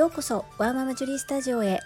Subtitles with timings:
[0.00, 1.80] ようこそワーママジュリースタジオへ。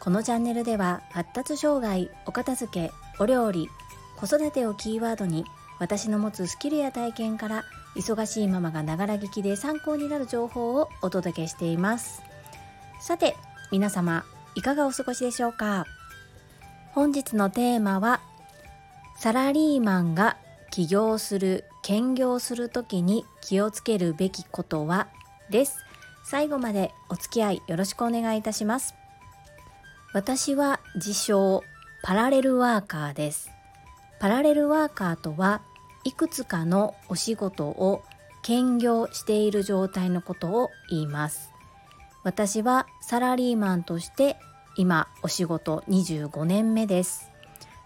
[0.00, 3.68] このチャンネルでは発達障害お片付けお料理
[4.16, 5.44] 子育てをキーワードに
[5.78, 12.22] 私の持つスキルや体験から忙しいママがながら聞きで参考になる情報をお届けしています。
[13.02, 13.36] さて
[13.70, 14.24] 皆様
[14.54, 15.84] いかがお過ごしでしょうか？
[16.92, 18.22] 本日のテーマは
[19.18, 20.38] サラリーマンが
[20.70, 25.08] 起業する兼業する時に気をつけるべきことは？
[25.50, 25.84] です。
[26.30, 28.94] 最後までお付き合いよろしくお願いいたします。
[30.12, 31.64] 私は自称
[32.02, 33.50] パラレルワーカーです。
[34.20, 35.62] パラレルワーカーとは
[36.04, 38.02] いくつかのお仕事を
[38.42, 41.50] 兼業している状態のことを言います。
[42.24, 44.36] 私はサラリーマンとして
[44.76, 47.30] 今お仕事25年目です。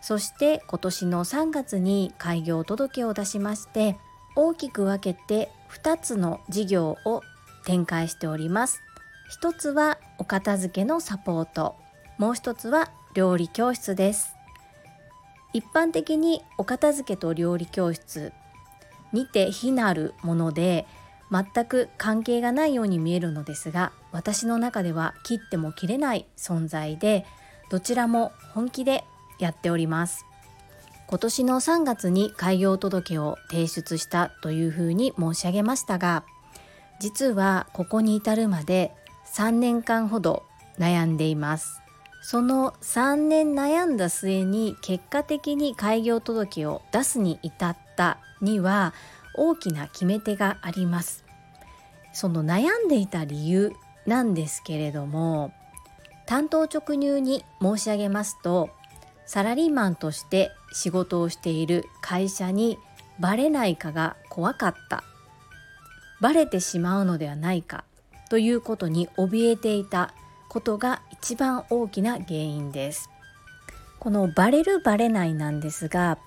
[0.01, 3.97] そして今年の3月に開業届を出しまして
[4.35, 7.23] 大きく分けて2つの事業を
[7.65, 8.83] 展開しております。
[9.29, 11.77] 一つはお片付けのサポート。
[12.19, 14.37] もう一つは料理教室です。
[15.53, 18.33] 一般的にお片付けと料理教室
[19.13, 20.87] にて非なるもので
[21.31, 27.27] 全く関係がないように見えるのですが私の中では切っても切れない存在で
[27.71, 29.05] どちらも本気で
[29.39, 30.27] やっております。
[31.07, 36.25] 今年の3月に開業届を提出したというふうに申し上げましたが
[37.03, 38.95] 実はここに至るまで
[39.35, 40.45] 3年間ほど
[40.79, 41.81] 悩んでいます。
[42.23, 48.95] その3年悩んだ末に結果的に開業届を出すに至ったには
[49.35, 51.25] 大きな決め手があります。
[52.13, 53.73] その悩んでいた理由
[54.07, 55.53] なんですけれども
[56.27, 58.71] 担当直入に申し上げますと
[59.27, 62.79] サラリーマンとして仕事をしている会社に
[63.19, 65.03] バレないかが怖かった。
[66.23, 67.83] バレてしまうのではないか
[68.31, 70.15] ということに怯えていた
[70.49, 73.11] ことが一番大きな原因です。
[73.99, 76.19] このバレるバレないなんですが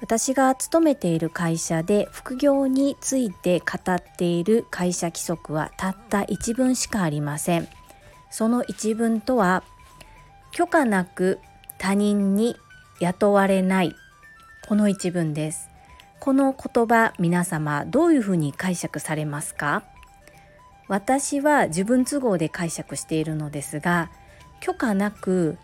[0.00, 7.66] 私が勤めている会社で副業について語っている会社規則はたった一文しかありません。
[8.30, 9.64] その一文とは
[10.52, 11.40] 許可なく
[11.78, 12.56] 他人に
[13.00, 13.96] 雇われない
[14.68, 15.67] この一文です。
[16.28, 19.82] この言葉皆様どういうふうに解釈されますか？
[20.86, 24.10] 私は自分都合で解釈しているのですが
[24.60, 25.56] 許可なく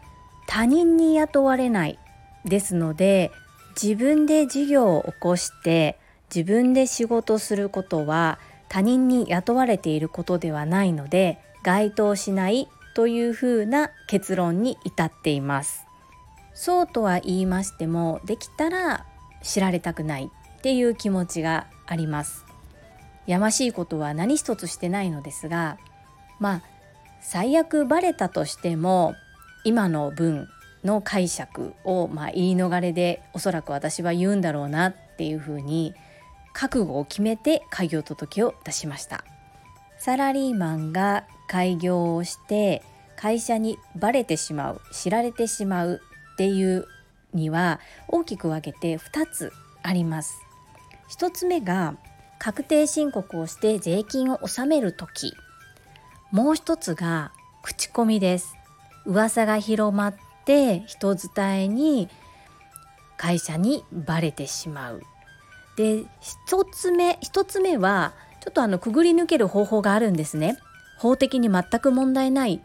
[0.47, 1.98] 他人に雇われない
[2.47, 3.30] ですので
[3.78, 5.98] 自分で事業を起こして
[6.34, 8.38] 自分で仕事することは
[8.70, 15.84] 他人に雇われていることではないので該当しないというふうな結論に至っています。
[16.54, 19.04] そうとは言いましてもできたら
[19.42, 20.31] 知られたくない。
[20.64, 22.47] っていう気持ちがあります。
[23.26, 25.76] やましいことは何一つしてないのですが
[26.41, 26.62] まあ
[27.20, 29.14] 最悪バレたとしても
[29.64, 30.48] 今の文
[30.82, 35.92] の解釈を、まあ、言い逃れでおそらく私は言うんだろうなっていうふうに
[36.54, 39.22] 覚悟を決めて開業届を出しました。
[39.98, 42.82] サラリーマンが開業をして
[43.16, 46.00] 会社にバレてしまう知られてしまう
[46.32, 46.86] っていう
[47.34, 49.52] には大きく分けて2つ
[49.82, 50.44] あります。
[51.10, 51.94] 1つ目が
[52.38, 55.34] 確定申告をして税金を納める時。
[56.31, 57.32] もう一つが
[57.62, 58.56] 口コミです。
[59.06, 60.14] 噂が広まっ
[60.44, 62.09] て人伝えに
[63.16, 65.03] 会社にバレてしまう。
[65.76, 70.59] で一つ目一つ目はちょっとあのくぐり抜ける方法があるんですね。
[70.98, 72.60] 法的に全く問題ない。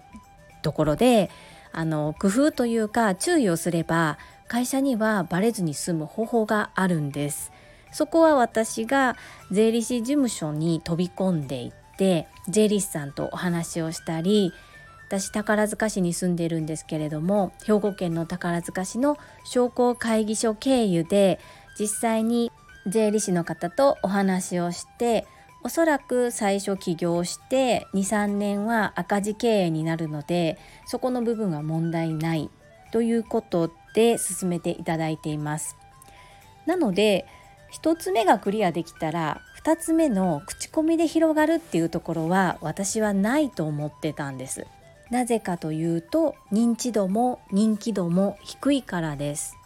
[0.62, 1.30] ところで
[1.72, 4.18] あの工夫というか注意をすれば
[4.48, 7.52] 会社にはバレずに済む方法があるんです。
[7.92, 9.16] そこは私が
[9.52, 14.54] 税理士事務所に飛び込んでいって税理士さんとお話をしたり
[15.08, 21.40] 私宝塚市に住んでるんですけれども兵庫県の宝塚市の商工会議所経由で
[21.80, 22.52] 実際に
[22.86, 25.26] 税理士の方とお話をして
[25.64, 32.50] おそらく最初起業して23年は赤字経営になるのでそこの部分は問題ない
[32.92, 35.76] ということで進めていただいています。
[36.66, 37.26] なので
[37.74, 44.66] 1つ目がクリアできたら2つ目の口コミで広がるっていうところは私はないと思ってたんです。
[45.10, 49.58] なぜかというと認知度も人気度も低いからです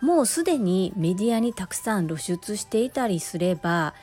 [0.00, 3.94] もうすでにメディアにたくさん露出していたりすれば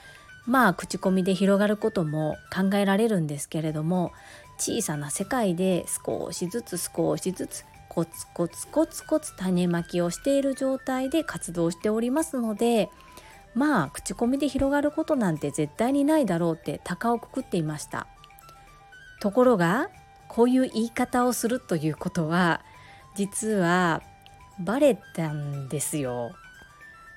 [0.45, 4.11] まあ口コミで広がることも考えられるんですけれども
[4.57, 12.89] 小さな世界で少しずつ少しずつコツコツコツコツ種まきをしている状態で活動しておりますので
[13.53, 18.07] まあ口コミで広がることなんて絶対にないだろうって鷹をくくっていました
[19.21, 19.89] ところが
[20.27, 22.61] こういう言い方をするということは
[23.15, 24.01] 実は
[24.59, 26.31] バレたんですよ。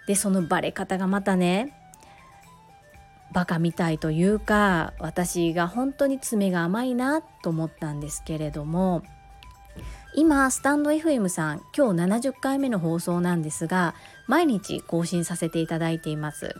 [0.06, 1.72] でそのバレ方がまたね
[3.32, 9.02] バカみたいというか私が本当に爪が甘いなと思ったんですけれども
[10.14, 13.94] 今スタンド FM さん今日70回目の放送なんですが
[14.28, 16.54] 毎日更新させていただいています。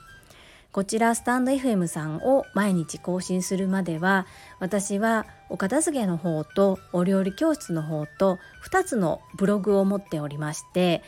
[0.73, 4.27] こちらスタンド FM さんを毎日更新するまでは
[4.59, 11.05] 私はお片付けの方とお料理教室の方と2つのブログを持っておりまして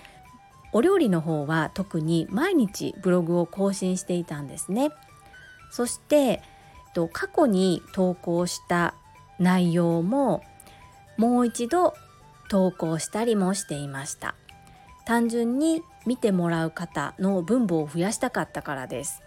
[0.73, 4.91] お料理の方は特に毎日ブログを更新していたんですね。
[5.73, 6.43] そして
[7.13, 8.95] 過去に投稿した
[9.39, 10.43] 内容も
[11.17, 11.95] もう一度
[12.49, 14.35] 投稿したりもしていました。
[15.05, 19.23] 単純に見てもらう方の分母を増やしたかったからです。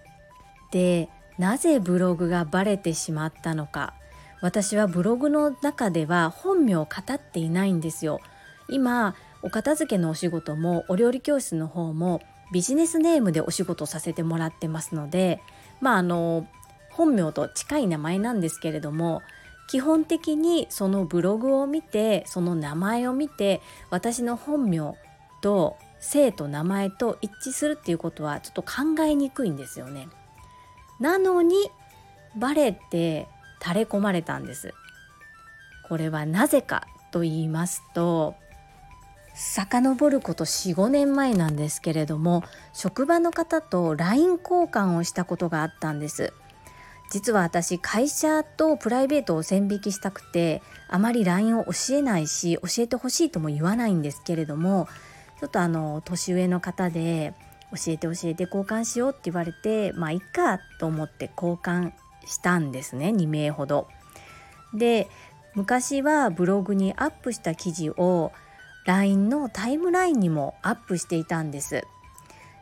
[0.72, 3.94] でなぜブログがバレてしまったのか。
[4.42, 8.22] 私はブログの中では本名を語っていないんですよ。
[8.70, 12.22] 今お片付けのお仕事もお料理教室の方も
[12.52, 15.42] ビジネスネームでお仕事させてもらってますので
[15.82, 16.48] まああの
[16.92, 19.22] 本名と近い名前なんですけれども
[19.70, 23.62] 基本的にそのブログを見てその名前を見て
[23.92, 24.96] 私の本名
[25.42, 30.08] と姓と名前と一致するっていうことはちょっと考えにくいんですよね。
[31.00, 31.56] なのに
[32.36, 33.28] バレて
[33.62, 34.74] 垂れ込まれたんです。
[35.88, 38.34] これはなぜかと言いますと
[39.36, 42.44] 遡ること45年前なんですけれども
[42.74, 46.34] 職場の方と LINE 交換をしたことがあったんです
[47.10, 54.88] 実は私会社とプライベートを線引きしたくてあまり LINE を教えないし教えてほしいとも言わないんですけれども
[55.40, 57.34] ちょっとあの年上の方で
[57.72, 61.94] 教えて教えて交換しようって言われてまあいっかと思って交換
[62.26, 63.88] したんですね2名ほど。
[64.74, 65.08] で
[65.56, 68.32] 昔はブログにアップした記事を
[68.86, 71.86] LINE のタイムラインにもアップしていたんです。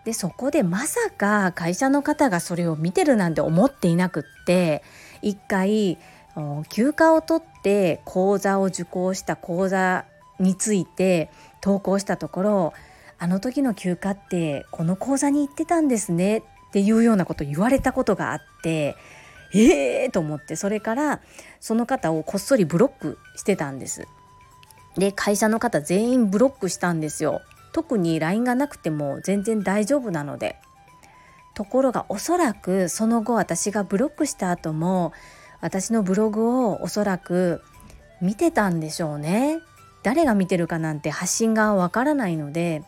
[0.07, 4.81] でそこでまさか会社の方がそれを見てるなんて思っていなくって
[5.21, 5.98] 一回
[6.69, 10.06] 休暇を取って講座を受講した講座
[10.39, 12.74] について投稿したところ
[13.19, 18.95] あの時の休暇ってこの講座に行ってたんですねっていうようなこと言われたことがあって
[19.54, 21.19] ええー、と思ってそれから
[21.59, 24.07] その方をこっそりブロックしてたんです。
[24.98, 27.42] で会社の方全員ブロックしたんですよ
[27.74, 30.58] 特に LINE がなくても全然大丈夫なので。
[31.54, 35.12] ところがおそらくその後私がブロックした後も
[35.60, 37.64] 私のブログをおそらく
[38.22, 39.60] 見てたんでしょうね。
[40.04, 42.84] 誰が見てるかなんて発信がわからないので。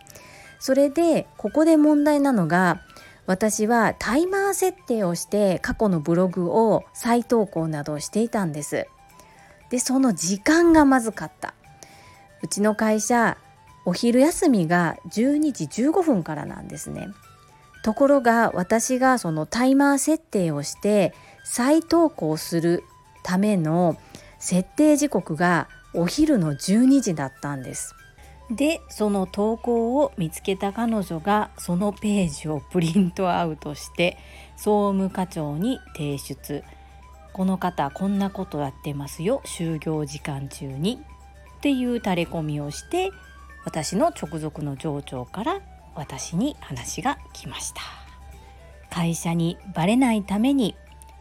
[0.60, 2.82] それでここで問題なのが
[3.26, 8.88] 私はタイマー設定をして過去のブログを再投稿などしていたんです。
[9.70, 11.54] でその時間がまずかった。
[12.42, 13.38] うちの会社
[13.86, 17.10] お昼休みが12時15分からなんですね。
[17.84, 22.84] ところが私がそのタイマー設定をして再投稿する
[23.24, 23.98] ための
[24.38, 27.96] 設定時刻がお昼の12時だったんです。
[28.52, 34.18] でその投稿を見つけた彼女がそのページをプリントアウトして
[34.58, 36.64] 総務課長に提出。
[37.32, 39.42] この方こんなことやってますよ。
[39.46, 41.02] 就業時間中に。
[41.58, 43.12] っていう垂れ込みをして
[43.66, 45.62] 私の直属の上長から
[45.96, 47.82] 私に話が来ました。
[48.90, 50.76] 会社にバレないために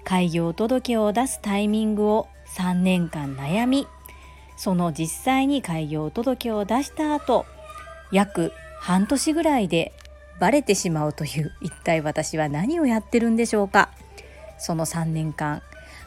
[0.04, 3.86] 開業届を出すタイミングを3年間悩み
[4.56, 7.44] その実際に開業届を出した後
[8.10, 9.92] 約半年ぐらいで
[10.40, 13.90] バレてしまうという一体私は何をやってるんでしょうか。
[14.56, 15.62] その3年間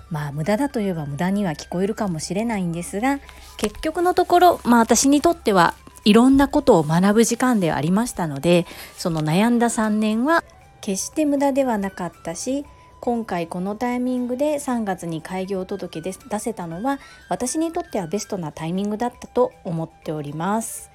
[0.09, 3.19] まあ無駄だといえば無駄には聞こえるかもしれないんですが
[3.55, 5.73] 結局のところまあ私にとっては
[6.03, 8.65] いろんなことを学ぶ時間ではありましたので
[8.98, 10.43] その悩んだ3年は
[10.81, 12.65] 決して無駄ではなかったし
[13.00, 20.91] 今回このタイミングで3月に開業届で出せたのは私にとってはベストなタイミングだったと思っております。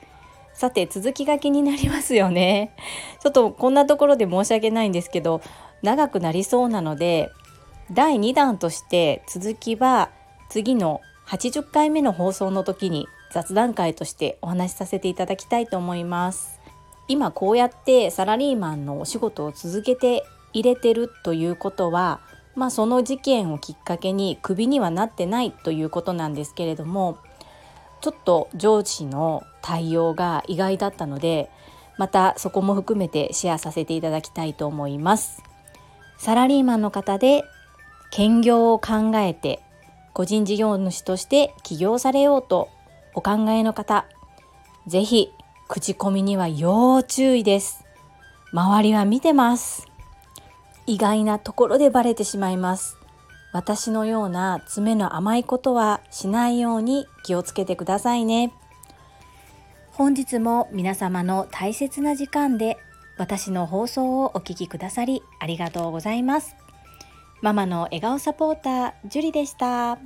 [0.54, 2.74] さて続きが気になりますよね。
[3.20, 5.42] ちょっとこんなところで申し訳ないんですけど
[5.82, 7.30] 長くなりそうなので
[7.90, 10.10] 第2弾として続きは
[10.48, 16.58] 次の80回目の放送の時に雑談会としてお話しさせていただきたいと思います。
[17.06, 20.24] 今こうやってサラリーマンのお仕事を続けて
[20.54, 22.20] 入れてるということは
[22.54, 27.18] まあその事件をきっかけにクビにはなってないということなんですけれども
[28.00, 31.50] ちょっと上司の対応が意外だったので
[31.98, 35.42] またそこも含めてシェアさせていただきたいと思います。
[36.16, 37.44] サラリーマンの方で
[38.10, 39.60] 兼業を考えて
[40.14, 42.70] 個人事業主として起業されようと
[43.16, 44.06] お考えの方、
[44.86, 45.32] ぜひ
[45.68, 47.84] 口コミには要注意です。
[48.52, 49.88] 周りは見てます。
[50.86, 52.98] 意外なところでバレてしまいます。
[53.52, 58.52] 私のような爪の甘いことはしないように気をつけてくださいね。
[59.92, 62.76] 本日も皆様の大切な時間で
[63.16, 66.54] 私の放送をお聴きくださりありがとうございます。
[67.40, 69.98] ママの笑顔サポーター、ジュリでした。